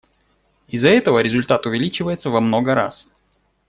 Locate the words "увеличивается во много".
1.67-2.73